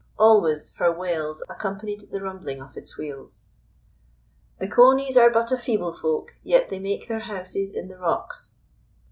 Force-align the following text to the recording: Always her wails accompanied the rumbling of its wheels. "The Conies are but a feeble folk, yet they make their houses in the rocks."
Always 0.17 0.73
her 0.77 0.91
wails 0.91 1.43
accompanied 1.47 2.09
the 2.11 2.21
rumbling 2.21 2.59
of 2.59 2.75
its 2.75 2.97
wheels. 2.97 3.49
"The 4.57 4.67
Conies 4.67 5.15
are 5.15 5.29
but 5.29 5.51
a 5.51 5.57
feeble 5.59 5.93
folk, 5.93 6.33
yet 6.43 6.69
they 6.69 6.79
make 6.79 7.07
their 7.07 7.19
houses 7.19 7.71
in 7.71 7.87
the 7.87 7.97
rocks." 7.99 8.55